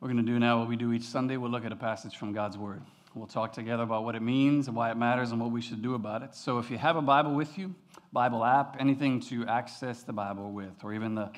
[0.00, 1.36] We're going to do now what we do each Sunday.
[1.36, 2.80] We'll look at a passage from God's Word.
[3.14, 5.82] We'll talk together about what it means and why it matters and what we should
[5.82, 6.34] do about it.
[6.34, 7.74] So if you have a Bible with you,
[8.10, 11.30] Bible app, anything to access the Bible with, or even the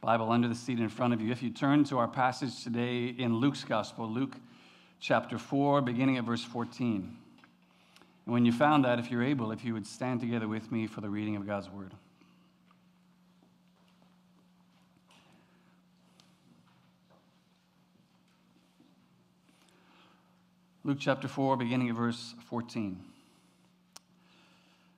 [0.00, 3.06] Bible under the seat in front of you, if you turn to our passage today
[3.06, 4.34] in Luke's Gospel, Luke
[4.98, 7.16] chapter 4, beginning at verse 14.
[8.26, 10.88] And when you found that, if you're able, if you would stand together with me
[10.88, 11.94] for the reading of God's Word.
[20.88, 22.98] Luke chapter 4, beginning at verse 14.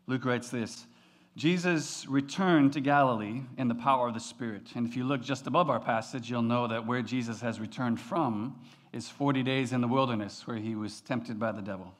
[0.07, 0.87] Luke writes this
[1.37, 4.69] Jesus returned to Galilee in the power of the Spirit.
[4.77, 8.01] And if you look just above our passage, you'll know that where Jesus has returned
[8.01, 8.57] from
[8.93, 11.93] is 40 days in the wilderness where he was tempted by the devil.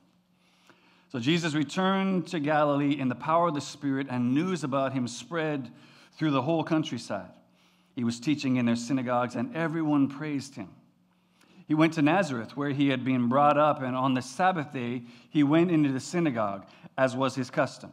[1.11, 5.09] So Jesus returned to Galilee in the power of the Spirit, and news about him
[5.09, 5.69] spread
[6.17, 7.33] through the whole countryside.
[7.97, 10.69] He was teaching in their synagogues, and everyone praised him.
[11.71, 15.03] He went to Nazareth, where he had been brought up, and on the Sabbath day
[15.29, 16.67] he went into the synagogue,
[16.99, 17.93] as was his custom.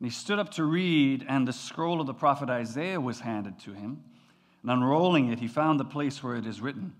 [0.00, 3.58] And he stood up to read, and the scroll of the prophet Isaiah was handed
[3.58, 4.02] to him.
[4.62, 6.94] And unrolling it, he found the place where it is written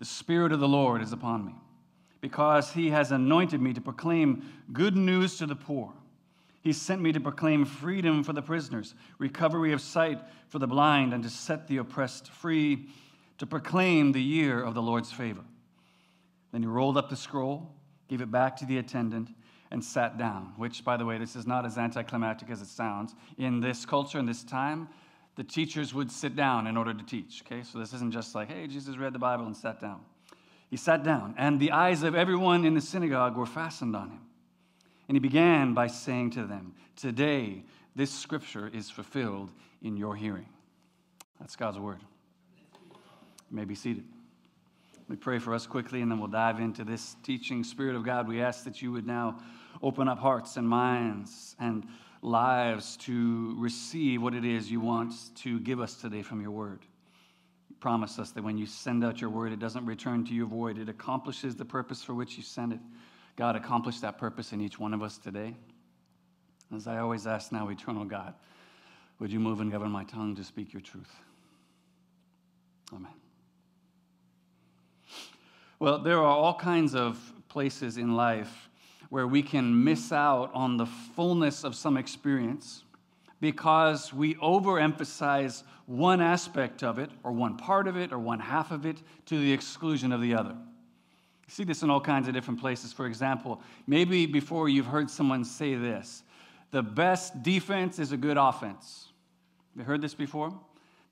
[0.00, 1.54] The Spirit of the Lord is upon me,
[2.20, 5.92] because he has anointed me to proclaim good news to the poor.
[6.60, 11.14] He sent me to proclaim freedom for the prisoners, recovery of sight for the blind,
[11.14, 12.88] and to set the oppressed free
[13.38, 15.44] to proclaim the year of the Lord's favor.
[16.52, 17.74] Then he rolled up the scroll,
[18.08, 19.30] gave it back to the attendant,
[19.70, 23.14] and sat down, which, by the way, this is not as anticlimactic as it sounds.
[23.38, 24.88] In this culture, in this time,
[25.34, 27.42] the teachers would sit down in order to teach.
[27.44, 30.00] Okay, so this isn't just like, hey, Jesus read the Bible and sat down.
[30.70, 34.20] He sat down, and the eyes of everyone in the synagogue were fastened on him.
[35.08, 37.64] And he began by saying to them, Today,
[37.96, 39.50] this scripture is fulfilled
[39.82, 40.48] in your hearing.
[41.40, 42.00] That's God's word.
[43.54, 44.02] You may be seated.
[44.98, 47.62] Let me pray for us quickly, and then we'll dive into this teaching.
[47.62, 49.38] Spirit of God, we ask that you would now
[49.80, 51.86] open up hearts and minds and
[52.20, 56.80] lives to receive what it is you want to give us today from your word.
[57.70, 60.48] You promise us that when you send out your word, it doesn't return to you
[60.48, 62.80] void, it accomplishes the purpose for which you sent it.
[63.36, 65.54] God, accomplish that purpose in each one of us today.
[66.74, 68.34] As I always ask now, eternal God,
[69.20, 71.14] would you move and govern my tongue to speak your truth?
[72.92, 73.12] Amen.
[75.84, 78.70] Well, there are all kinds of places in life
[79.10, 82.84] where we can miss out on the fullness of some experience
[83.38, 88.70] because we overemphasize one aspect of it, or one part of it, or one half
[88.70, 90.52] of it, to the exclusion of the other.
[90.52, 92.94] You see this in all kinds of different places.
[92.94, 96.22] For example, maybe before you've heard someone say this
[96.70, 99.08] the best defense is a good offense.
[99.76, 100.58] You heard this before?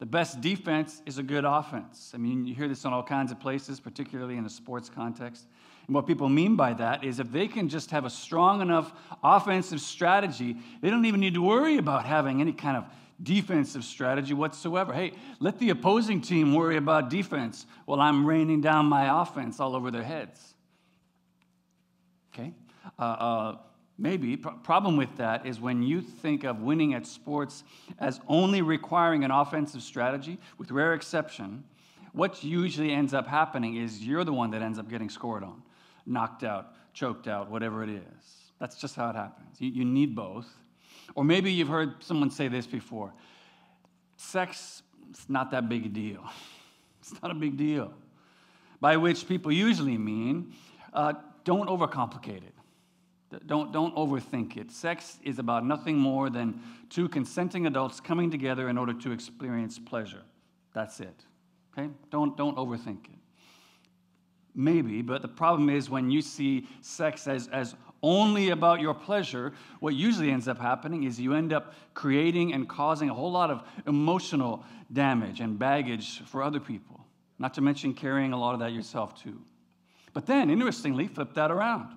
[0.02, 2.10] The best defense is a good offense.
[2.12, 5.46] I mean, you hear this in all kinds of places, particularly in a sports context.
[5.86, 8.92] And what people mean by that is if they can just have a strong enough
[9.22, 12.84] offensive strategy, they don't even need to worry about having any kind of
[13.22, 14.92] defensive strategy whatsoever.
[14.92, 19.76] Hey, let the opposing team worry about defense while I'm raining down my offense all
[19.76, 20.54] over their heads.
[22.34, 22.52] Okay?
[22.98, 23.56] Uh, uh,
[23.98, 24.36] Maybe.
[24.36, 27.62] Problem with that is when you think of winning at sports
[27.98, 31.64] as only requiring an offensive strategy, with rare exception,
[32.12, 35.62] what usually ends up happening is you're the one that ends up getting scored on,
[36.06, 38.52] knocked out, choked out, whatever it is.
[38.58, 39.60] That's just how it happens.
[39.60, 40.46] You, you need both.
[41.14, 43.12] Or maybe you've heard someone say this before
[44.16, 44.82] sex
[45.12, 46.22] is not that big a deal.
[47.00, 47.92] It's not a big deal.
[48.80, 50.52] By which people usually mean
[50.92, 52.54] uh, don't overcomplicate it.
[53.46, 54.70] Don't, don't overthink it.
[54.70, 56.60] Sex is about nothing more than
[56.90, 60.22] two consenting adults coming together in order to experience pleasure.
[60.74, 61.24] That's it.
[61.72, 61.88] Okay?
[62.10, 63.18] Don't, don't overthink it.
[64.54, 69.52] Maybe, but the problem is when you see sex as, as only about your pleasure,
[69.80, 73.50] what usually ends up happening is you end up creating and causing a whole lot
[73.50, 77.06] of emotional damage and baggage for other people,
[77.38, 79.40] not to mention carrying a lot of that yourself too.
[80.12, 81.88] But then, interestingly, flip that around.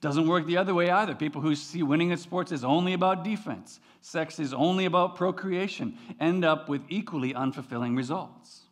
[0.00, 1.14] Doesn't work the other way either.
[1.14, 5.96] People who see winning at sports is only about defense, sex is only about procreation,
[6.20, 8.62] end up with equally unfulfilling results.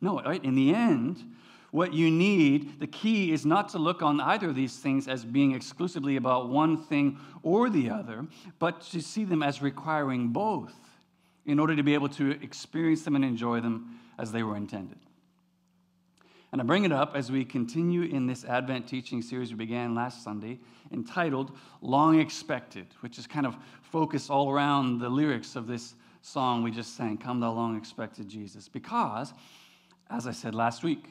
[0.00, 0.42] No, right?
[0.44, 1.22] In the end,
[1.70, 5.24] what you need, the key is not to look on either of these things as
[5.24, 8.26] being exclusively about one thing or the other,
[8.58, 10.74] but to see them as requiring both
[11.46, 14.98] in order to be able to experience them and enjoy them as they were intended.
[16.52, 19.94] And I bring it up as we continue in this Advent teaching series we began
[19.94, 20.58] last Sunday
[20.92, 26.62] entitled Long Expected, which is kind of focused all around the lyrics of this song
[26.62, 28.68] we just sang, Come Thou Long Expected Jesus.
[28.68, 29.32] Because,
[30.10, 31.04] as I said last week,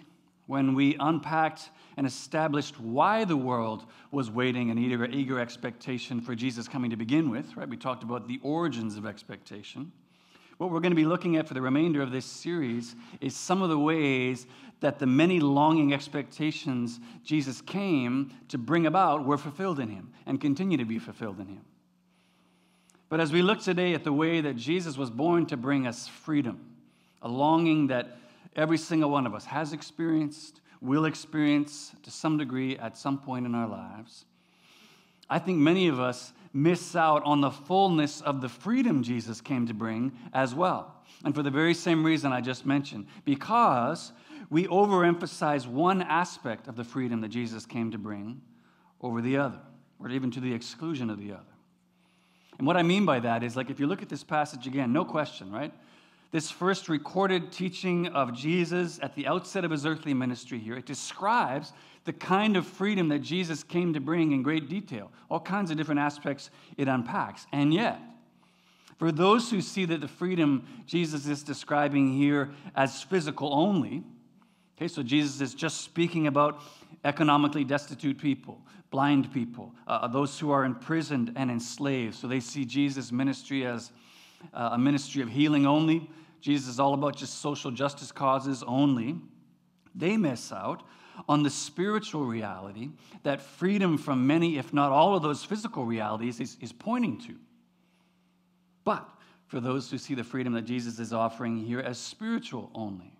[0.47, 6.35] when we unpacked and established why the world was waiting in eager, eager expectation for
[6.35, 7.69] Jesus coming to begin with, right?
[7.69, 9.91] We talked about the origins of expectation.
[10.57, 13.61] What we're going to be looking at for the remainder of this series is some
[13.61, 14.45] of the ways
[14.81, 20.39] that the many longing expectations Jesus came to bring about were fulfilled in him and
[20.39, 21.65] continue to be fulfilled in him.
[23.09, 26.07] But as we look today at the way that Jesus was born to bring us
[26.07, 26.75] freedom,
[27.21, 28.17] a longing that
[28.55, 33.45] every single one of us has experienced, will experience to some degree at some point
[33.45, 34.25] in our lives.
[35.29, 39.67] I think many of us miss out on the fullness of the freedom Jesus came
[39.67, 40.95] to bring as well.
[41.23, 44.11] And for the very same reason I just mentioned, because
[44.49, 48.41] we overemphasize one aspect of the freedom that Jesus came to bring
[49.01, 49.59] over the other,
[49.99, 51.43] or even to the exclusion of the other.
[52.57, 54.91] And what I mean by that is like if you look at this passage again,
[54.91, 55.73] no question, right?
[56.31, 60.85] this first recorded teaching of Jesus at the outset of his earthly ministry here, it
[60.85, 61.73] describes
[62.05, 65.11] the kind of freedom that Jesus came to bring in great detail.
[65.29, 67.47] All kinds of different aspects it unpacks.
[67.51, 67.99] And yet,
[68.97, 74.03] for those who see that the freedom Jesus is describing here as physical only,
[74.79, 76.61] okay, so Jesus is just speaking about
[77.03, 78.61] economically destitute people,
[78.91, 82.15] blind people, uh, those who are imprisoned and enslaved.
[82.15, 83.91] So they see Jesus' ministry as
[84.53, 86.09] uh, a ministry of healing only.
[86.39, 89.17] Jesus is all about just social justice causes only.
[89.93, 90.83] They miss out
[91.27, 92.87] on the spiritual reality
[93.23, 97.35] that freedom from many, if not all of those physical realities, is, is pointing to.
[98.85, 99.09] But
[99.47, 103.18] for those who see the freedom that Jesus is offering here as spiritual only,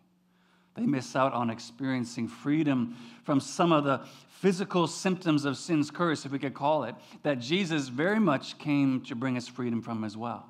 [0.75, 6.25] they miss out on experiencing freedom from some of the physical symptoms of sin's curse,
[6.25, 10.03] if we could call it, that Jesus very much came to bring us freedom from
[10.03, 10.45] as well.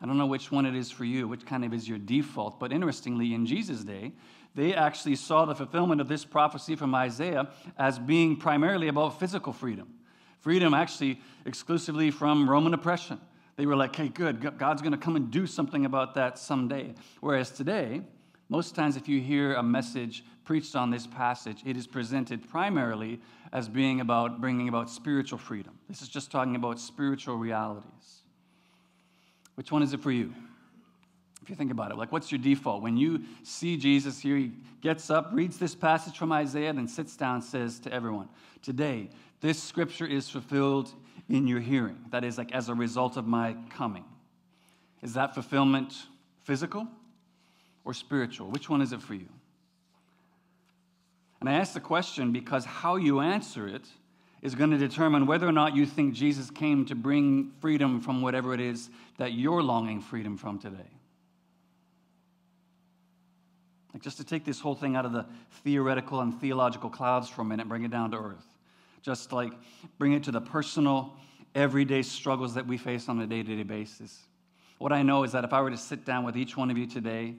[0.00, 2.60] I don't know which one it is for you, which kind of is your default,
[2.60, 4.12] but interestingly, in Jesus' day,
[4.54, 9.52] they actually saw the fulfillment of this prophecy from Isaiah as being primarily about physical
[9.52, 9.94] freedom.
[10.40, 13.20] Freedom actually exclusively from Roman oppression.
[13.58, 16.94] They were like, hey, good, God's going to come and do something about that someday.
[17.20, 18.02] Whereas today,
[18.48, 23.20] most times if you hear a message preached on this passage, it is presented primarily
[23.52, 25.76] as being about bringing about spiritual freedom.
[25.88, 28.22] This is just talking about spiritual realities.
[29.56, 30.32] Which one is it for you?
[31.42, 32.80] If you think about it, like what's your default?
[32.80, 34.52] When you see Jesus here, he
[34.82, 38.28] gets up, reads this passage from Isaiah, then sits down says to everyone,
[38.62, 39.10] Today,
[39.40, 40.92] this scripture is fulfilled
[41.28, 41.98] in your hearing.
[42.10, 44.04] That is, like as a result of my coming.
[45.02, 45.94] Is that fulfillment
[46.42, 46.88] physical
[47.84, 48.48] or spiritual?
[48.48, 49.28] Which one is it for you?
[51.40, 53.86] And I ask the question because how you answer it
[54.42, 58.22] is going to determine whether or not you think Jesus came to bring freedom from
[58.22, 60.90] whatever it is that you're longing freedom from today.
[63.92, 65.26] Like just to take this whole thing out of the
[65.64, 68.46] theoretical and theological clouds for a minute, bring it down to earth.
[69.02, 69.52] Just like
[69.98, 71.16] bring it to the personal,
[71.54, 74.26] everyday struggles that we face on a day to day basis.
[74.78, 76.78] What I know is that if I were to sit down with each one of
[76.78, 77.34] you today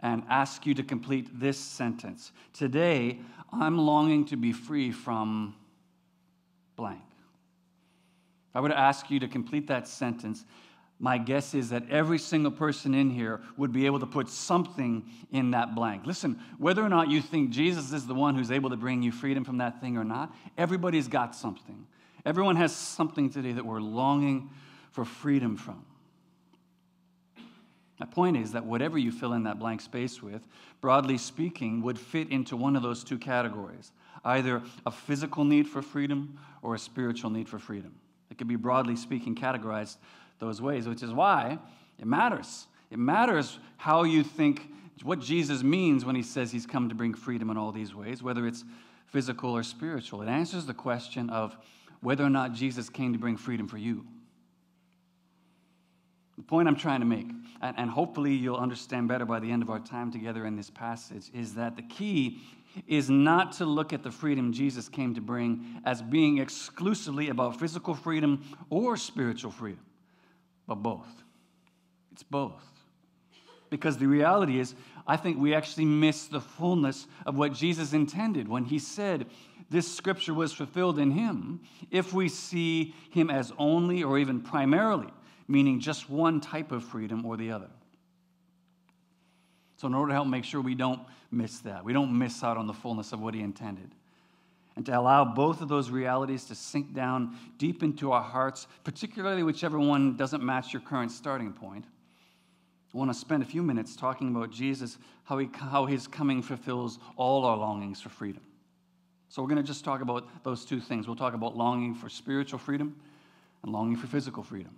[0.00, 3.18] and ask you to complete this sentence, today
[3.52, 5.54] I'm longing to be free from
[6.76, 7.02] blank.
[8.50, 10.44] If I were to ask you to complete that sentence,
[10.98, 15.04] my guess is that every single person in here would be able to put something
[15.30, 16.06] in that blank.
[16.06, 19.12] Listen, whether or not you think Jesus is the one who's able to bring you
[19.12, 21.86] freedom from that thing or not, everybody's got something.
[22.24, 24.50] Everyone has something today that we're longing
[24.90, 25.84] for freedom from.
[28.00, 30.46] My point is that whatever you fill in that blank space with,
[30.80, 33.92] broadly speaking, would fit into one of those two categories
[34.24, 37.94] either a physical need for freedom or a spiritual need for freedom.
[38.28, 39.98] It could be broadly speaking categorized
[40.38, 41.58] those ways, which is why
[41.98, 42.66] it matters.
[42.90, 44.70] It matters how you think,
[45.02, 48.22] what Jesus means when he says he's come to bring freedom in all these ways,
[48.22, 48.64] whether it's
[49.06, 50.22] physical or spiritual.
[50.22, 51.56] It answers the question of
[52.00, 54.04] whether or not Jesus came to bring freedom for you.
[56.36, 57.28] The point I'm trying to make,
[57.62, 61.30] and, hopefully you'll understand better by the end of our time together in this passage,
[61.32, 62.42] is that the key
[62.86, 67.58] is not to look at the freedom Jesus came to bring as being exclusively about
[67.58, 69.80] physical freedom or spiritual freedom,
[70.66, 71.22] but both.
[72.12, 72.62] It's both.
[73.70, 74.74] Because the reality is,
[75.06, 79.26] I think we actually miss the fullness of what Jesus intended when he said
[79.68, 85.12] this scripture was fulfilled in him if we see him as only or even primarily,
[85.48, 87.70] meaning just one type of freedom or the other.
[89.76, 92.56] So, in order to help make sure we don't miss that, we don't miss out
[92.56, 93.94] on the fullness of what He intended,
[94.76, 99.42] and to allow both of those realities to sink down deep into our hearts, particularly
[99.42, 101.86] whichever one doesn't match your current starting point,
[102.94, 106.42] I want to spend a few minutes talking about Jesus, how, he, how his coming
[106.42, 108.42] fulfills all our longings for freedom.
[109.28, 111.06] So, we're going to just talk about those two things.
[111.06, 112.96] We'll talk about longing for spiritual freedom
[113.62, 114.74] and longing for physical freedom.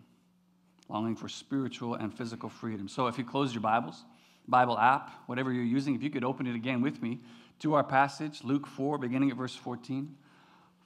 [0.89, 2.89] Longing for spiritual and physical freedom.
[2.89, 4.05] So, if you close your Bibles,
[4.49, 7.21] Bible app, whatever you're using, if you could open it again with me
[7.61, 10.15] to our passage, Luke 4, beginning at verse 14.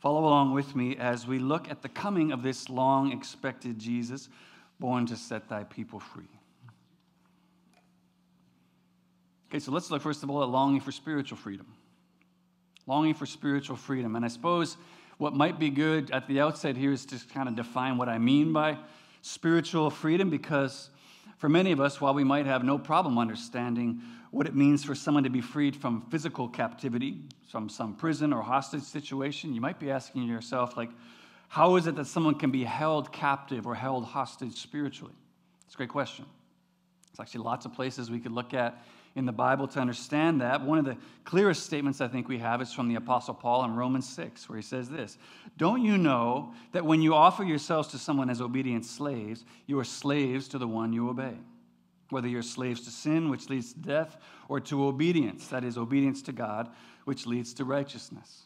[0.01, 4.29] Follow along with me as we look at the coming of this long expected Jesus,
[4.81, 6.29] born to set thy people free.
[9.49, 11.67] Okay, so let's look first of all at longing for spiritual freedom.
[12.87, 14.17] Longing for spiritual freedom.
[14.17, 14.77] And I suppose
[15.19, 18.19] what might be good at the outset here is to kind of define what I
[18.19, 18.79] mean by
[19.21, 20.91] spiritual freedom because
[21.43, 24.95] for many of us, while we might have no problem understanding what it means for
[24.95, 27.21] someone to be freed from physical captivity,
[27.51, 30.91] from some prison or hostage situation, you might be asking yourself, like,
[31.49, 35.15] how is it that someone can be held captive or held hostage spiritually?
[35.67, 36.27] It's a great question.
[37.11, 38.81] There's actually lots of places we could look at
[39.15, 40.65] in the Bible to understand that.
[40.65, 43.75] One of the clearest statements I think we have is from the Apostle Paul in
[43.75, 45.19] Romans 6, where he says this
[45.57, 49.85] Don't you know that when you offer yourselves to someone as obedient slaves, you are
[49.85, 51.37] slaves to the one you obey?
[52.11, 54.17] Whether you're slaves to sin, which leads to death,
[54.49, 56.69] or to obedience, that is, obedience to God,
[57.05, 58.43] which leads to righteousness.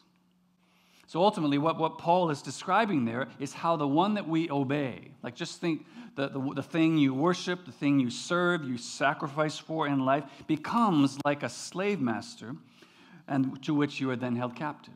[1.07, 5.11] So ultimately, what, what Paul is describing there is how the one that we obey,
[5.23, 5.85] like just think
[6.15, 10.25] the, the, the thing you worship, the thing you serve, you sacrifice for in life,
[10.47, 12.55] becomes like a slave master
[13.29, 14.93] and to which you are then held captive.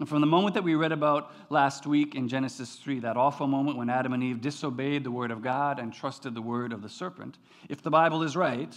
[0.00, 3.46] And from the moment that we read about last week in Genesis 3, that awful
[3.46, 6.82] moment when Adam and Eve disobeyed the word of God and trusted the word of
[6.82, 8.74] the serpent, if the Bible is right,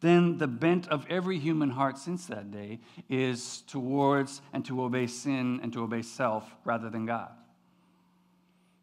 [0.00, 2.78] then the bent of every human heart since that day
[3.08, 7.30] is towards and to obey sin and to obey self rather than God.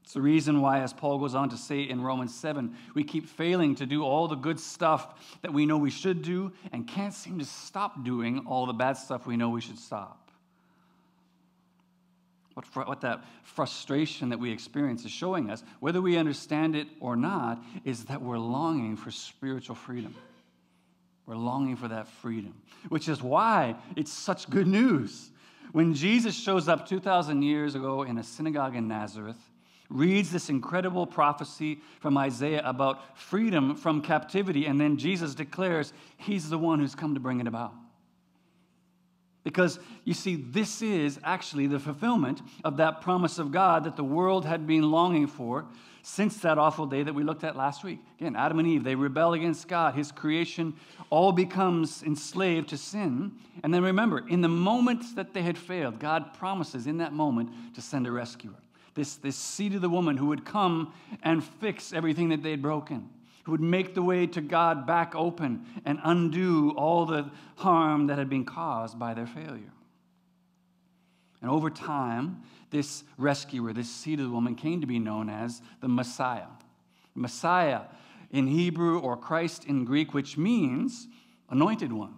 [0.03, 3.27] It's the reason why, as Paul goes on to say in Romans 7, we keep
[3.27, 7.13] failing to do all the good stuff that we know we should do and can't
[7.13, 10.29] seem to stop doing all the bad stuff we know we should stop.
[12.53, 17.15] What, what that frustration that we experience is showing us, whether we understand it or
[17.15, 20.13] not, is that we're longing for spiritual freedom.
[21.25, 22.53] We're longing for that freedom,
[22.89, 25.31] which is why it's such good news.
[25.71, 29.39] When Jesus shows up 2,000 years ago in a synagogue in Nazareth,
[29.89, 36.49] reads this incredible prophecy from Isaiah about freedom from captivity, and then Jesus declares he's
[36.49, 37.73] the one who's come to bring it about.
[39.45, 44.03] Because you see, this is actually the fulfillment of that promise of God that the
[44.03, 45.65] world had been longing for
[46.01, 47.99] since that awful day that we looked at last week.
[48.19, 49.93] Again, Adam and Eve, they rebel against God.
[49.93, 50.73] His creation
[51.11, 53.33] all becomes enslaved to sin.
[53.63, 57.51] And then remember, in the moment that they had failed, God promises in that moment
[57.75, 58.55] to send a rescuer.
[58.95, 62.63] This, this seed of the woman who would come and fix everything that they had
[62.63, 63.09] broken,
[63.47, 68.29] would make the way to God back open and undo all the harm that had
[68.29, 69.71] been caused by their failure.
[71.41, 76.47] And over time, this rescuer, this the woman, came to be known as the Messiah.
[77.13, 77.81] Messiah
[78.31, 81.07] in Hebrew or Christ in Greek, which means
[81.49, 82.15] anointed one.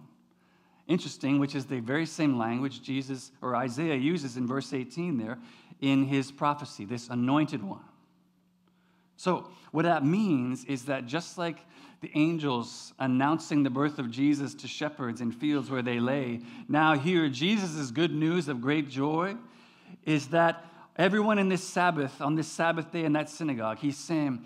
[0.86, 5.38] Interesting, which is the very same language Jesus or Isaiah uses in verse 18 there
[5.80, 7.84] in his prophecy, this anointed one.
[9.18, 11.58] So, what that means is that just like
[12.00, 16.94] the angels announcing the birth of Jesus to shepherds in fields where they lay, now
[16.94, 19.34] here Jesus' good news of great joy
[20.04, 20.64] is that
[20.96, 24.40] everyone in this Sabbath, on this Sabbath day in that synagogue, he's saying,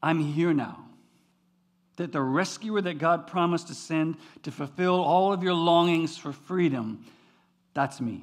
[0.00, 0.84] I'm here now.
[1.96, 6.32] That the rescuer that God promised to send to fulfill all of your longings for
[6.32, 7.04] freedom,
[7.74, 8.22] that's me.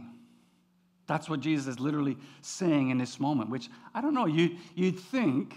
[1.05, 4.97] That's what Jesus is literally saying in this moment, which I don't know, you, you'd
[4.97, 5.53] think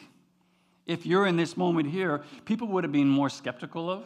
[0.87, 4.05] if you're in this moment here, people would have been more skeptical of.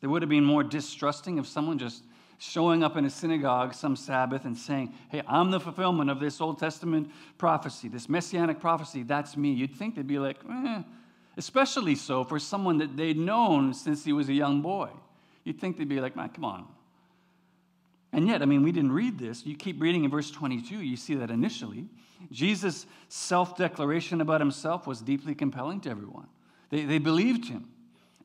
[0.00, 2.04] They would have been more distrusting of someone just
[2.38, 6.40] showing up in a synagogue some Sabbath and saying, Hey, I'm the fulfillment of this
[6.40, 9.52] Old Testament prophecy, this messianic prophecy, that's me.
[9.52, 10.82] You'd think they'd be like, eh.
[11.36, 14.90] especially so for someone that they'd known since he was a young boy.
[15.44, 16.66] You'd think they'd be like, Man, come on.
[18.16, 19.44] And yet, I mean, we didn't read this.
[19.44, 21.84] You keep reading in verse 22, you see that initially,
[22.32, 26.26] Jesus' self declaration about himself was deeply compelling to everyone.
[26.70, 27.68] They, they believed him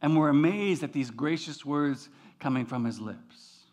[0.02, 2.08] and were amazed at these gracious words
[2.40, 3.66] coming from his lips.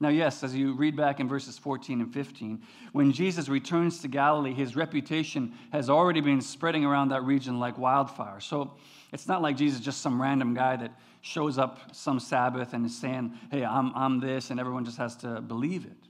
[0.00, 2.60] Now, yes, as you read back in verses 14 and 15,
[2.92, 7.78] when Jesus returns to Galilee, his reputation has already been spreading around that region like
[7.78, 8.40] wildfire.
[8.40, 8.72] So
[9.12, 10.92] it's not like Jesus is just some random guy that
[11.28, 15.14] shows up some Sabbath and is saying, hey, I'm, I'm this, and everyone just has
[15.16, 16.08] to believe it.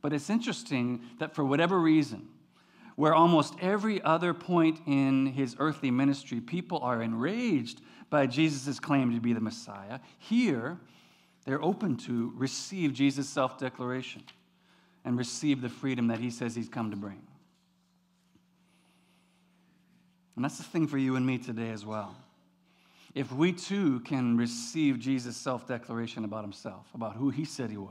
[0.00, 2.26] But it's interesting that for whatever reason,
[2.96, 9.12] where almost every other point in his earthly ministry, people are enraged by Jesus' claim
[9.12, 10.00] to be the Messiah.
[10.18, 10.78] Here,
[11.44, 14.22] they're open to receive Jesus' self declaration
[15.04, 17.22] and receive the freedom that he says he's come to bring.
[20.36, 22.16] And that's the thing for you and me today as well.
[23.18, 27.76] If we too can receive Jesus' self declaration about himself, about who he said he
[27.76, 27.90] was,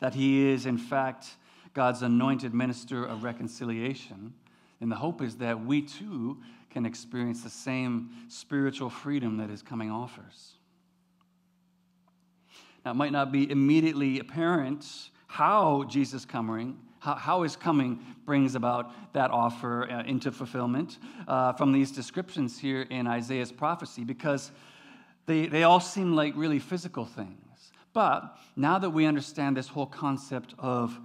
[0.00, 1.28] that he is, in fact,
[1.72, 4.34] God's anointed minister of reconciliation,
[4.80, 9.62] then the hope is that we too can experience the same spiritual freedom that his
[9.62, 10.56] coming offers.
[12.84, 18.54] Now, it might not be immediately apparent how Jesus' coming, how, how his coming brings
[18.54, 24.52] about that offer uh, into fulfillment uh, from these descriptions here in Isaiah's prophecy, because
[25.26, 27.72] they, they all seem like really physical things.
[27.92, 30.98] But now that we understand this whole concept of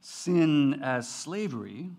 [0.00, 1.90] sin as slavery,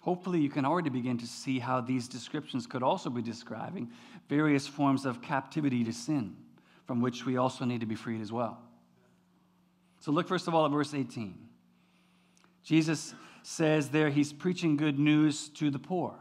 [0.00, 3.90] hopefully you can already begin to see how these descriptions could also be describing
[4.28, 6.36] various forms of captivity to sin,
[6.86, 8.58] from which we also need to be freed as well.
[10.00, 11.51] So look first of all at verse 18.
[12.62, 16.14] Jesus says there he's preaching good news to the poor.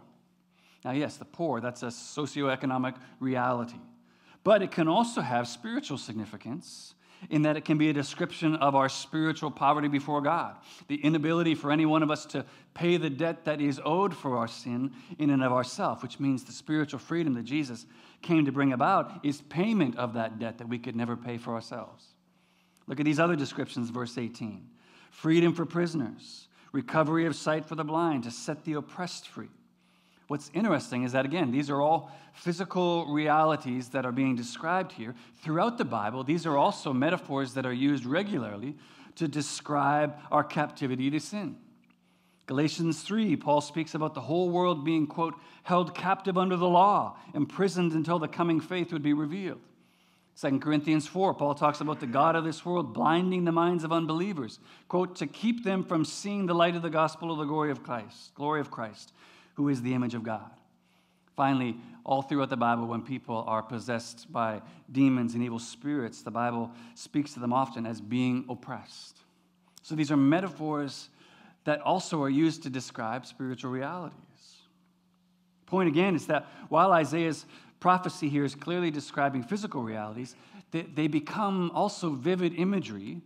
[0.84, 3.80] Now, yes, the poor, that's a socioeconomic reality.
[4.44, 6.96] But it can also have spiritual significance
[7.30, 10.56] in that it can be a description of our spiritual poverty before God,
[10.88, 12.44] the inability for any one of us to
[12.74, 16.44] pay the debt that is owed for our sin in and of ourselves, which means
[16.44, 17.86] the spiritual freedom that Jesus
[18.24, 21.54] came to bring about is payment of that debt that we could never pay for
[21.54, 22.08] ourselves.
[22.88, 24.71] Look at these other descriptions, verse 18
[25.12, 29.50] freedom for prisoners, recovery of sight for the blind, to set the oppressed free
[30.32, 35.14] What's interesting is that, again, these are all physical realities that are being described here.
[35.44, 38.78] Throughout the Bible, these are also metaphors that are used regularly
[39.16, 41.58] to describe our captivity to sin.
[42.46, 47.18] Galatians 3, Paul speaks about the whole world being, quote, held captive under the law,
[47.36, 49.60] imprisoned until the coming faith would be revealed.
[50.40, 53.92] 2 Corinthians 4, Paul talks about the God of this world blinding the minds of
[53.92, 57.70] unbelievers, quote, to keep them from seeing the light of the gospel of the glory
[57.70, 59.14] of Christ, glory of Christ,
[59.56, 60.50] who is the image of God.
[61.36, 66.32] Finally, all throughout the Bible, when people are possessed by demons and evil spirits, the
[66.32, 69.18] Bible speaks to them often as being oppressed.
[69.82, 71.10] So these are metaphors
[71.64, 74.16] that also are used to describe spiritual realities.
[75.68, 77.46] Point again is that while Isaiah's
[77.82, 80.36] prophecy here is clearly describing physical realities,
[80.72, 83.20] they, they become also vivid imagery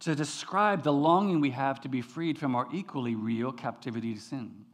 [0.00, 4.20] to describe the longing we have to be freed from our equally real captivity to
[4.20, 4.64] sin.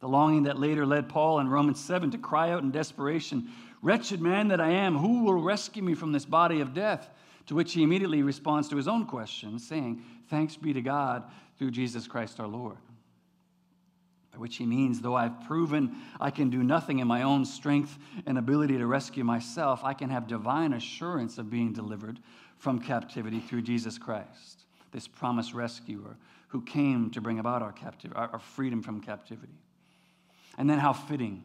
[0.00, 3.48] The longing that later led Paul in Romans 7 to cry out in desperation,
[3.82, 7.10] Wretched man that I am, who will rescue me from this body of death?
[7.46, 11.24] To which he immediately responds to his own question, saying, Thanks be to God
[11.58, 12.76] through Jesus Christ our Lord.
[14.32, 17.98] By which he means, though I've proven I can do nothing in my own strength
[18.26, 22.18] and ability to rescue myself, I can have divine assurance of being delivered
[22.58, 26.16] from captivity through Jesus Christ, this promised rescuer
[26.48, 29.54] who came to bring about our, captivity, our freedom from captivity.
[30.58, 31.44] And then how fitting.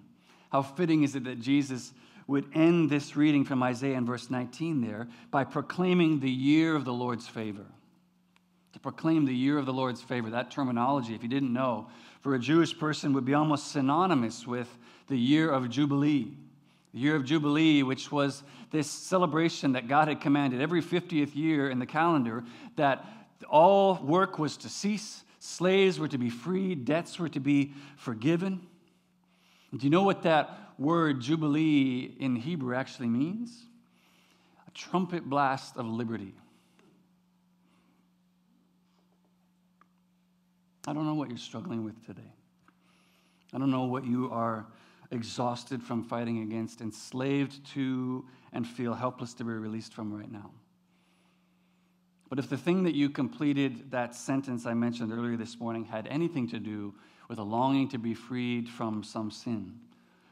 [0.52, 1.94] How fitting is it that Jesus
[2.28, 6.84] would end this reading from Isaiah in verse 19 there by proclaiming the year of
[6.84, 7.66] the Lord's favor.
[8.74, 11.88] To proclaim the year of the Lord's favor, that terminology, if you didn't know,
[12.28, 14.68] for a Jewish person would be almost synonymous with
[15.08, 16.34] the year of Jubilee.
[16.94, 21.70] The year of Jubilee, which was this celebration that God had commanded every 50th year
[21.70, 22.44] in the calendar,
[22.76, 23.06] that
[23.50, 28.60] all work was to cease, slaves were to be freed, debts were to be forgiven.
[29.74, 33.58] Do you know what that word jubilee in Hebrew actually means?
[34.68, 36.34] A trumpet blast of liberty.
[40.88, 42.32] I don't know what you're struggling with today.
[43.54, 44.66] I don't know what you are
[45.12, 50.52] exhausted from fighting against, enslaved to, and feel helpless to be released from right now.
[52.30, 56.08] But if the thing that you completed, that sentence I mentioned earlier this morning, had
[56.08, 56.94] anything to do
[57.28, 59.80] with a longing to be freed from some sin,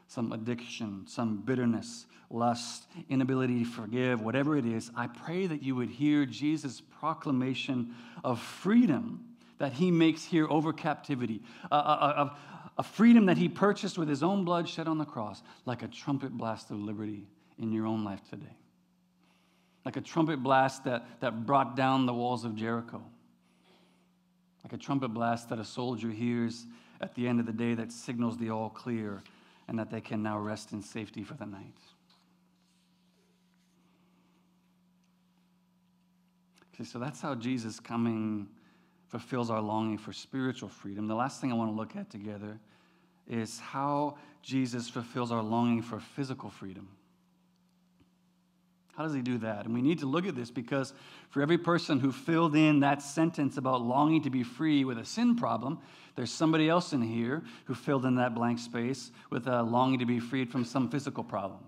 [0.08, 5.74] some addiction, some bitterness, lust, inability to forgive, whatever it is, I pray that you
[5.74, 12.30] would hear Jesus' proclamation of freedom that he makes here over captivity, a,
[12.78, 15.88] a freedom that he purchased with his own blood shed on the cross, like a
[15.88, 17.26] trumpet blast of liberty
[17.58, 18.56] in your own life today.
[19.84, 23.02] Like a trumpet blast that, that brought down the walls of Jericho.
[24.64, 26.66] Like a trumpet blast that a soldier hears
[27.00, 29.22] at the end of the day that signals the all clear
[29.68, 31.78] and that they can now rest in safety for the night.
[36.74, 38.48] Okay, so that's how Jesus' coming
[39.18, 42.58] fulfills our longing for spiritual freedom, the last thing I want to look at together
[43.26, 46.86] is how Jesus fulfills our longing for physical freedom.
[48.94, 49.64] How does he do that?
[49.64, 50.92] And we need to look at this because
[51.30, 55.04] for every person who filled in that sentence about longing to be free with a
[55.06, 55.78] sin problem,
[56.14, 60.06] there's somebody else in here who filled in that blank space with a longing to
[60.06, 61.60] be freed from some physical problem.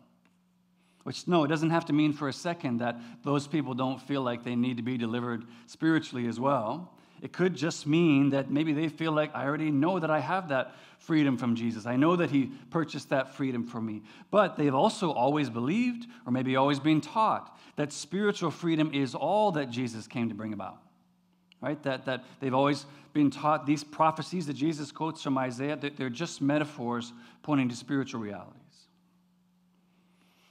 [1.05, 4.21] Which, no, it doesn't have to mean for a second that those people don't feel
[4.21, 6.93] like they need to be delivered spiritually as well.
[7.23, 10.49] It could just mean that maybe they feel like I already know that I have
[10.49, 11.87] that freedom from Jesus.
[11.87, 14.03] I know that He purchased that freedom for me.
[14.31, 19.53] But they've also always believed, or maybe always been taught, that spiritual freedom is all
[19.53, 20.79] that Jesus came to bring about.
[21.61, 21.83] Right?
[21.83, 26.11] That, that they've always been taught these prophecies that Jesus quotes from Isaiah, that they're
[26.11, 28.55] just metaphors pointing to spiritual realities.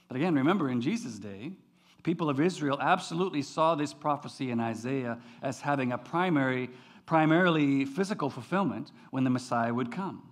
[0.08, 1.52] But again, remember, in Jesus' day,
[2.08, 6.70] people of Israel absolutely saw this prophecy in Isaiah as having a primary,
[7.04, 10.22] primarily physical fulfillment when the Messiah would come.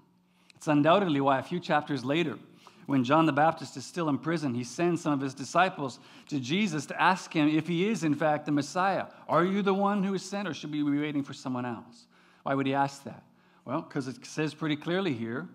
[0.54, 2.38] It's undoubtedly why a few chapters later,
[2.86, 5.98] when John the Baptist is still in prison, he sends some of his disciples
[6.30, 9.08] to Jesus to ask him if he is, in fact, the Messiah.
[9.28, 12.06] Are you the one who is sent, or should we be waiting for someone else?
[12.42, 13.22] Why would he ask that?
[13.66, 15.46] Well, because it says pretty clearly here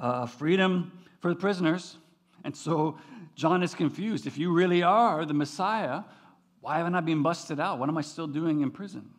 [0.00, 1.96] uh, freedom for the prisoners.
[2.44, 2.98] And so
[3.34, 4.26] John is confused.
[4.26, 6.02] If you really are the Messiah,
[6.60, 7.78] why haven't I been busted out?
[7.78, 9.10] What am I still doing in prison?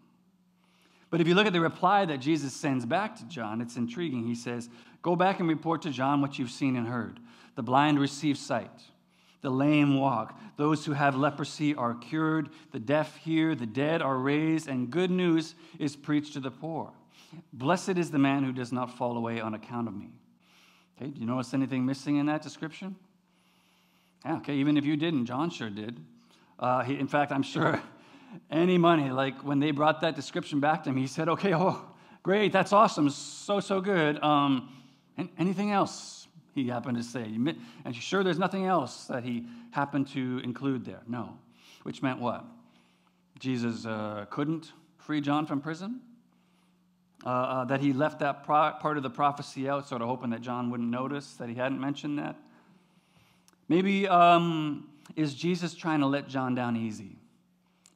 [1.10, 4.26] But if you look at the reply that Jesus sends back to John, it's intriguing.
[4.26, 4.70] He says,
[5.02, 7.20] Go back and report to John what you've seen and heard.
[7.56, 8.70] The blind receive sight,
[9.42, 14.18] the lame walk, those who have leprosy are cured, the deaf hear, the dead are
[14.18, 16.94] raised, and good news is preached to the poor.
[17.52, 20.12] Blessed is the man who does not fall away on account of me.
[20.96, 22.96] Okay, do you notice anything missing in that description?
[24.26, 26.00] Yeah, okay, even if you didn't, John sure did.
[26.60, 27.82] Uh, he, in fact, I'm sure
[28.52, 31.84] any money, like when they brought that description back to him, he said, okay, oh,
[32.24, 34.22] great, that's awesome, so, so good.
[34.24, 34.70] Um,
[35.18, 37.24] and anything else he happened to say?
[37.86, 41.02] And sure there's nothing else that he happened to include there?
[41.08, 41.38] No.
[41.84, 42.46] Which meant what?
[43.40, 46.02] Jesus uh, couldn't free John from prison?
[47.26, 50.32] Uh, uh, that he left that pro- part of the prophecy out, sort of hoping
[50.32, 52.36] that John wouldn't notice that he hadn't mentioned that?
[53.72, 57.16] Maybe um, is Jesus trying to let John down easy?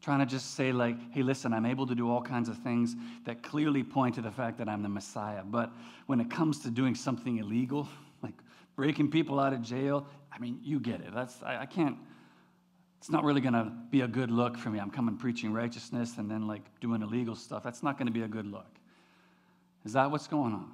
[0.02, 2.96] Trying to just say, like, hey, listen, I'm able to do all kinds of things
[3.26, 5.44] that clearly point to the fact that I'm the Messiah.
[5.44, 5.74] But
[6.06, 7.90] when it comes to doing something illegal,
[8.24, 8.36] like
[8.78, 11.14] breaking people out of jail, I mean, you get it.
[11.14, 11.98] That's, I, I can't,
[13.00, 14.80] it's not really going to be a good look for me.
[14.80, 17.64] I'm coming preaching righteousness and then like doing illegal stuff.
[17.64, 18.72] That's not going to be a good look.
[19.84, 20.72] Is that what's going on?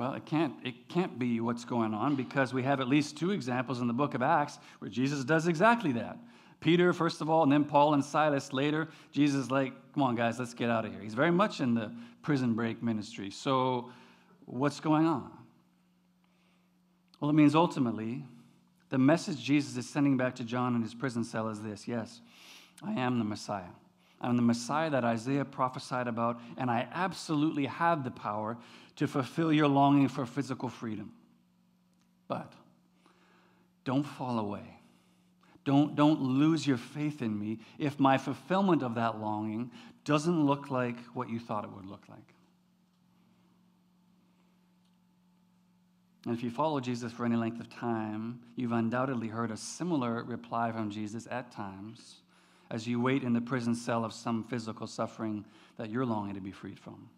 [0.00, 3.32] Well, it can't, it can't be what's going on because we have at least two
[3.32, 6.16] examples in the book of Acts where Jesus does exactly that.
[6.60, 8.88] Peter, first of all, and then Paul and Silas later.
[9.12, 11.02] Jesus is like, come on, guys, let's get out of here.
[11.02, 13.30] He's very much in the prison break ministry.
[13.30, 13.92] So,
[14.46, 15.30] what's going on?
[17.20, 18.24] Well, it means ultimately,
[18.88, 22.22] the message Jesus is sending back to John in his prison cell is this yes,
[22.82, 23.74] I am the Messiah.
[24.20, 28.58] I'm the Messiah that Isaiah prophesied about, and I absolutely have the power
[28.96, 31.12] to fulfill your longing for physical freedom.
[32.28, 32.52] But
[33.84, 34.78] don't fall away.
[35.64, 39.70] Don't, don't lose your faith in me if my fulfillment of that longing
[40.04, 42.34] doesn't look like what you thought it would look like.
[46.26, 50.22] And if you follow Jesus for any length of time, you've undoubtedly heard a similar
[50.22, 52.19] reply from Jesus at times
[52.70, 55.44] as you wait in the prison cell of some physical suffering
[55.76, 57.08] that you're longing to be freed from.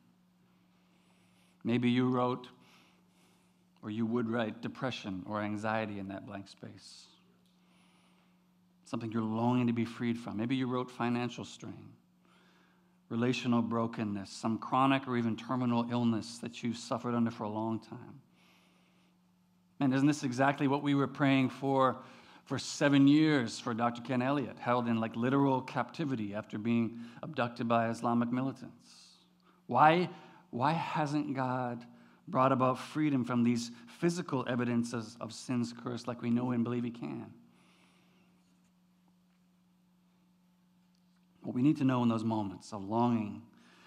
[1.63, 2.49] Maybe you wrote,
[3.83, 7.07] or you would write, depression or anxiety in that blank space.
[8.85, 10.37] Something you're longing to be freed from.
[10.37, 11.93] Maybe you wrote financial strain,
[13.11, 17.79] relational brokenness, some chronic or even terminal illness that you've suffered under for a long
[17.79, 18.21] time.
[19.81, 21.99] And isn't this exactly what we were praying for
[22.45, 24.03] for seven years for Dr.
[24.03, 28.91] Ken Elliott, held in like literal captivity after being abducted by Islamic militants.
[29.67, 30.11] Why,
[30.51, 31.85] why hasn't God
[32.29, 36.85] brought about freedom from these physical evidences of sin's curse like we know and believe
[36.85, 37.33] He can?
[41.43, 43.43] What we need to know in those moments of longing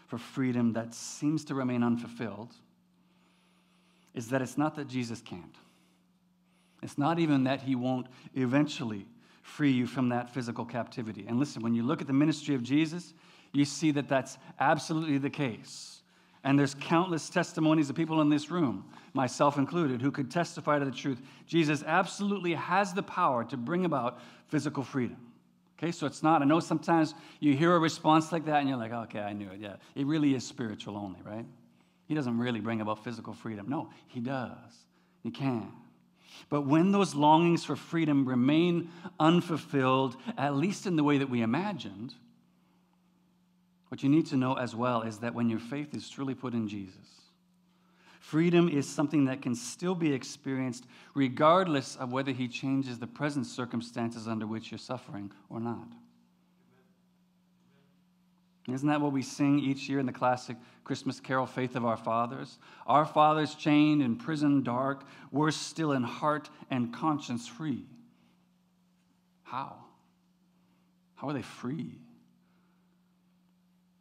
[0.07, 2.53] for freedom that seems to remain unfulfilled
[4.13, 5.55] is that it's not that Jesus can't.
[6.85, 9.07] It's not even that he won't eventually
[9.41, 11.25] free you from that physical captivity.
[11.27, 13.15] And listen, when you look at the ministry of Jesus,
[13.53, 16.03] you see that that's absolutely the case.
[16.43, 20.85] And there's countless testimonies of people in this room, myself included, who could testify to
[20.85, 21.23] the truth.
[21.47, 24.19] Jesus absolutely has the power to bring about
[24.49, 25.17] physical freedom.
[25.79, 28.77] Okay, so it's not, I know sometimes you hear a response like that and you're
[28.77, 29.59] like, okay, I knew it.
[29.59, 31.45] Yeah, it really is spiritual only, right?
[32.07, 33.67] He doesn't really bring about physical freedom.
[33.67, 34.85] No, he does.
[35.23, 35.71] He can.
[36.49, 41.41] But when those longings for freedom remain unfulfilled, at least in the way that we
[41.41, 42.13] imagined,
[43.89, 46.53] what you need to know as well is that when your faith is truly put
[46.53, 47.21] in Jesus,
[48.19, 53.45] freedom is something that can still be experienced regardless of whether He changes the present
[53.45, 55.87] circumstances under which you're suffering or not.
[58.67, 61.97] Isn't that what we sing each year in the classic Christmas carol, Faith of Our
[61.97, 62.57] Fathers?
[62.87, 67.85] Our fathers chained in prison dark, we're still in heart and conscience free.
[69.43, 69.75] How?
[71.15, 71.99] How are they free?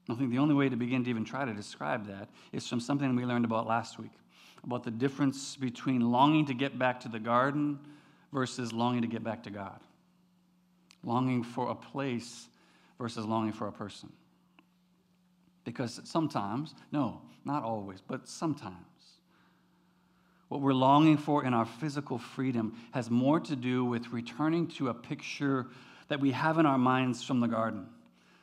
[0.09, 2.81] I think the only way to begin to even try to describe that is from
[2.81, 4.13] something we learned about last week
[4.65, 7.79] about the difference between longing to get back to the garden
[8.33, 9.79] versus longing to get back to God.
[11.03, 12.49] Longing for a place
[12.99, 14.11] versus longing for a person.
[15.65, 18.77] Because sometimes, no, not always, but sometimes,
[20.49, 24.89] what we're longing for in our physical freedom has more to do with returning to
[24.89, 25.67] a picture
[26.09, 27.87] that we have in our minds from the garden,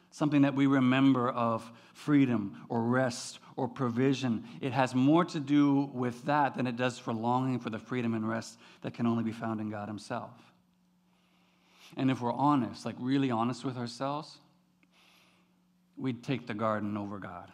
[0.09, 4.43] something that we remember of freedom or rest or provision.
[4.59, 8.13] It has more to do with that than it does for longing for the freedom
[8.13, 10.31] and rest that can only be found in God Himself.
[11.97, 14.37] And if we're honest, like really honest with ourselves,
[16.01, 17.49] we'd take the garden over God.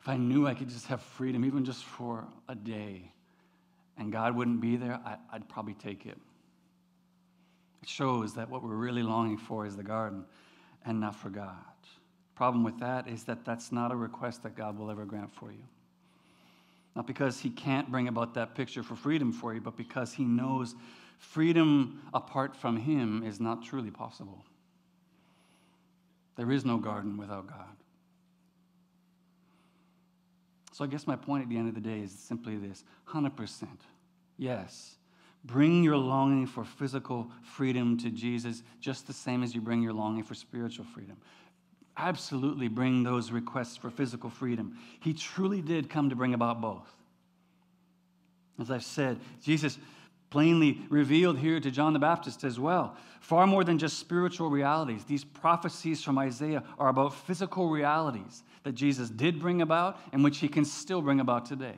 [0.00, 3.10] If I knew I could just have freedom, even just for a day,
[3.96, 6.18] and God wouldn't be there, I, would probably take it.
[7.82, 10.26] It shows that what we're really longing for is the garden
[10.84, 11.54] and not for God.
[12.34, 15.50] Problem with that is that that's not a request that God will ever grant for
[15.50, 15.64] you.
[16.94, 20.24] Not because He can't bring about that picture for freedom for you, but because He
[20.24, 20.74] knows
[21.18, 24.44] freedom apart from Him is not truly possible.
[26.36, 27.76] There is no garden without God.
[30.72, 33.68] So I guess my point at the end of the day is simply this 100%.
[34.36, 34.96] Yes.
[35.44, 39.92] Bring your longing for physical freedom to Jesus just the same as you bring your
[39.92, 41.16] longing for spiritual freedom.
[41.96, 44.76] Absolutely bring those requests for physical freedom.
[45.00, 46.90] He truly did come to bring about both.
[48.58, 49.78] As I've said, Jesus
[50.34, 52.96] plainly revealed here to John the Baptist as well.
[53.20, 58.72] Far more than just spiritual realities, these prophecies from Isaiah are about physical realities that
[58.72, 61.76] Jesus did bring about and which he can still bring about today.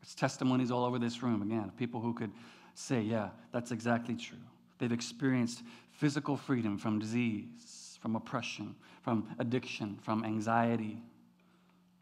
[0.00, 2.30] There's testimonies all over this room, again, of people who could
[2.76, 4.38] say, yeah, that's exactly true.
[4.78, 11.02] They've experienced physical freedom from disease, from oppression, from addiction, from anxiety.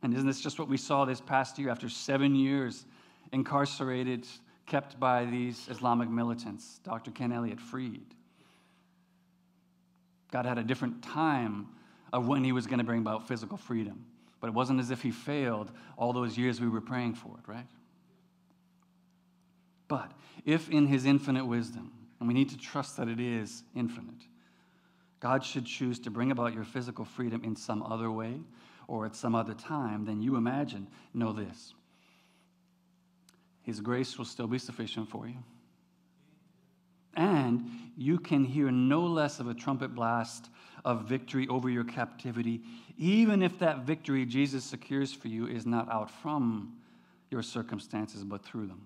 [0.02, 2.84] And isn't this just what we saw this past year after seven years
[3.32, 4.26] incarcerated,
[4.66, 6.80] kept by these Islamic militants.
[6.84, 7.10] Dr.
[7.10, 8.14] Ken Elliott freed.
[10.30, 11.68] God had a different time
[12.12, 14.04] of when he was going to bring about physical freedom.
[14.40, 17.48] But it wasn't as if he failed all those years we were praying for it,
[17.48, 17.66] right?
[19.88, 20.12] But
[20.44, 24.26] if in his infinite wisdom, and we need to trust that it is infinite,
[25.20, 28.40] God should choose to bring about your physical freedom in some other way
[28.88, 31.72] or at some other time, then you imagine, know this
[33.66, 35.42] his grace will still be sufficient for you.
[37.14, 40.48] And you can hear no less of a trumpet blast
[40.84, 42.62] of victory over your captivity,
[42.96, 46.76] even if that victory Jesus secures for you is not out from
[47.28, 48.82] your circumstances, but through them.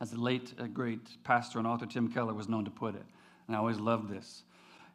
[0.00, 3.04] As the late uh, great pastor and author Tim Keller was known to put it,
[3.46, 4.44] and I always love this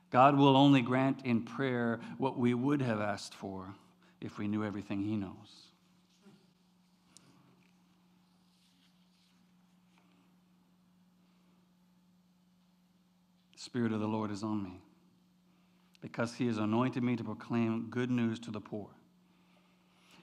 [0.09, 3.75] God will only grant in prayer what we would have asked for
[4.19, 5.66] if we knew everything He knows.
[13.67, 14.80] Spirit of the Lord is on me
[15.99, 18.88] because he has anointed me to proclaim good news to the poor.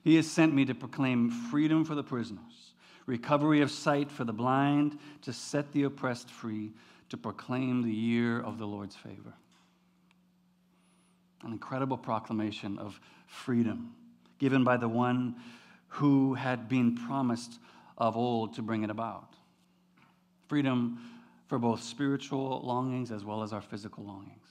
[0.02, 2.72] He has sent me to proclaim freedom for the prisoners,
[3.04, 6.72] recovery of sight for the blind, to set the oppressed free,
[7.10, 9.34] to proclaim the year of the Lord's favor.
[11.42, 13.94] An incredible proclamation of freedom
[14.38, 15.36] given by the one
[15.88, 17.58] who had been promised
[17.98, 19.34] of old to bring it about.
[20.48, 20.98] Freedom
[21.46, 24.44] for both spiritual longings as well as our physical longings.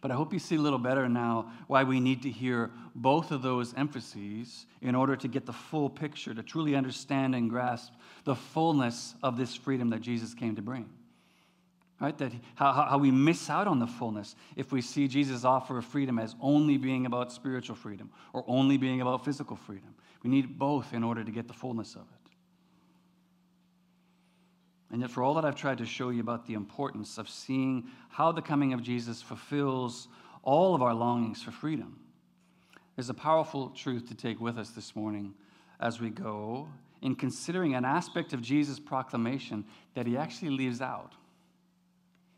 [0.00, 3.32] But I hope you see a little better now why we need to hear both
[3.32, 7.92] of those emphases in order to get the full picture, to truly understand and grasp
[8.24, 10.88] the fullness of this freedom that Jesus came to bring.
[12.00, 12.16] Right?
[12.18, 15.84] That how, how we miss out on the fullness if we see Jesus' offer of
[15.84, 19.96] freedom as only being about spiritual freedom or only being about physical freedom.
[20.22, 22.17] We need both in order to get the fullness of it.
[24.90, 27.88] And yet, for all that I've tried to show you about the importance of seeing
[28.08, 30.08] how the coming of Jesus fulfills
[30.42, 31.98] all of our longings for freedom,
[32.96, 35.34] there's a powerful truth to take with us this morning
[35.78, 36.68] as we go
[37.02, 41.12] in considering an aspect of Jesus' proclamation that he actually leaves out,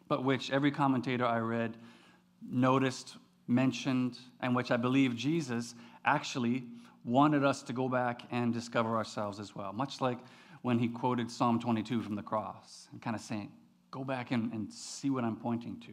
[0.09, 1.77] but which every commentator I read
[2.43, 6.65] noticed, mentioned, and which I believe Jesus actually
[7.05, 9.73] wanted us to go back and discover ourselves as well.
[9.73, 10.19] Much like
[10.63, 13.51] when he quoted Psalm 22 from the cross and kind of saying,
[13.91, 15.93] Go back and, and see what I'm pointing to.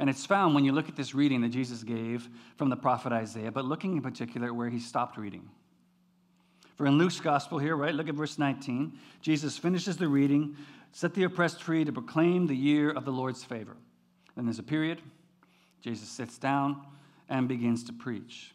[0.00, 3.12] And it's found when you look at this reading that Jesus gave from the prophet
[3.12, 5.48] Isaiah, but looking in particular where he stopped reading.
[6.76, 8.98] For in Luke's gospel here, right, look at verse 19.
[9.20, 10.56] Jesus finishes the reading,
[10.92, 13.76] set the oppressed free to proclaim the year of the Lord's favor.
[14.34, 15.02] Then there's a period.
[15.82, 16.82] Jesus sits down
[17.28, 18.54] and begins to preach.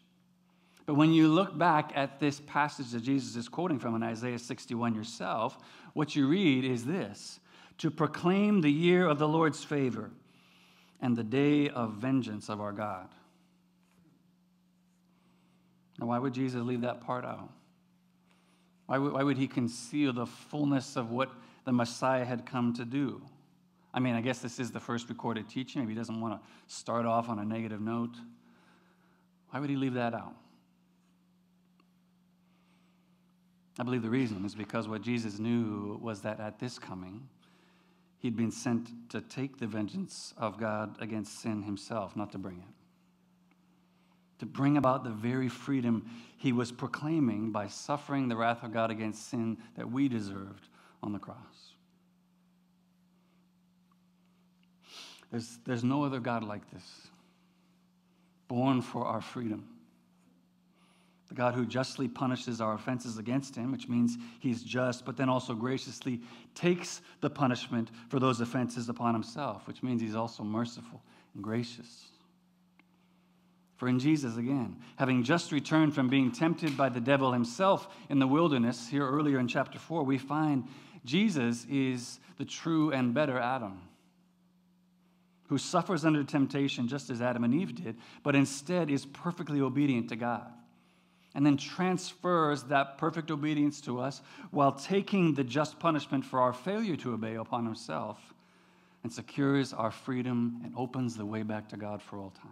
[0.85, 4.37] But when you look back at this passage that Jesus is quoting from in Isaiah
[4.37, 5.57] 61 yourself,
[5.93, 7.39] what you read is this
[7.79, 10.11] to proclaim the year of the Lord's favor
[11.01, 13.07] and the day of vengeance of our God.
[15.99, 17.49] Now, why would Jesus leave that part out?
[18.85, 21.31] Why would, why would he conceal the fullness of what
[21.65, 23.21] the Messiah had come to do?
[23.93, 25.81] I mean, I guess this is the first recorded teaching.
[25.81, 28.15] Maybe he doesn't want to start off on a negative note.
[29.49, 30.35] Why would he leave that out?
[33.77, 37.27] I believe the reason is because what Jesus knew was that at this coming,
[38.19, 42.57] he'd been sent to take the vengeance of God against sin himself, not to bring
[42.57, 44.39] it.
[44.39, 48.91] To bring about the very freedom he was proclaiming by suffering the wrath of God
[48.91, 50.67] against sin that we deserved
[51.03, 51.37] on the cross.
[55.31, 57.07] There's, there's no other God like this,
[58.47, 59.74] born for our freedom
[61.27, 65.29] the God who justly punishes our offenses against him, which means he's just, but then
[65.29, 66.21] also graciously
[66.53, 71.01] takes the punishment for those offenses upon himself, which means he's also merciful
[71.33, 72.09] and gracious.
[73.77, 78.19] For in Jesus, again, having just returned from being tempted by the devil himself in
[78.19, 80.65] the wilderness, here earlier in chapter 4, we find
[81.03, 83.81] Jesus is the true and better Adam,
[85.47, 90.09] who suffers under temptation just as Adam and Eve did, but instead is perfectly obedient
[90.09, 90.51] to God
[91.35, 94.21] and then transfers that perfect obedience to us
[94.51, 98.17] while taking the just punishment for our failure to obey upon himself
[99.03, 102.51] and secures our freedom and opens the way back to God for all time.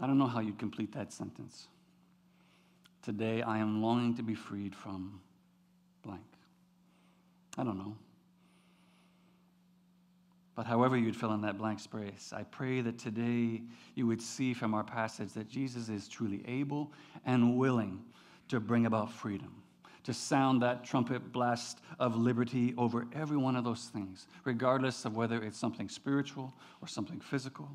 [0.00, 1.68] I don't know how you'd complete that sentence.
[3.02, 5.20] Today I am longing to be freed from
[6.02, 6.24] blank.
[7.56, 7.96] I don't know.
[10.54, 13.62] But however you'd fill in that blank space, I pray that today
[13.96, 16.92] you would see from our passage that Jesus is truly able
[17.24, 18.00] and willing
[18.48, 19.62] to bring about freedom,
[20.04, 25.16] to sound that trumpet blast of liberty over every one of those things, regardless of
[25.16, 27.68] whether it's something spiritual or something physical.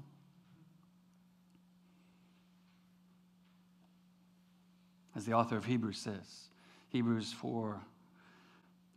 [5.15, 6.49] As the author of Hebrews says,
[6.89, 7.81] Hebrews 4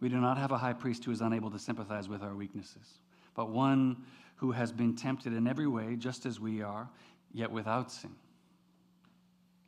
[0.01, 2.99] we do not have a high priest who is unable to sympathize with our weaknesses
[3.35, 4.05] but one
[4.37, 6.89] who has been tempted in every way, just as we are,
[7.33, 8.11] yet without sin.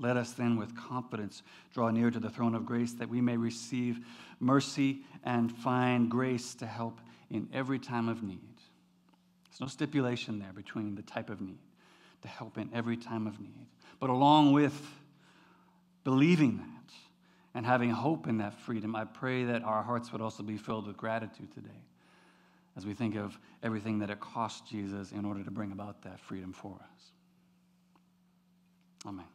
[0.01, 3.37] Let us then, with confidence, draw near to the throne of grace that we may
[3.37, 4.01] receive
[4.41, 7.01] mercy and find grace to help
[7.31, 8.41] in every time of need.
[9.49, 11.61] There's no stipulation there between the type of need,
[12.23, 13.67] to help in every time of need.
[14.01, 14.75] But along with
[16.03, 16.95] believing that
[17.55, 20.89] and having hope in that freedom, I pray that our hearts would also be filled
[20.89, 21.81] with gratitude today
[22.77, 26.21] as we think of everything that it cost Jesus in order to bring about that
[26.21, 27.13] freedom for us.
[29.07, 29.34] Amen.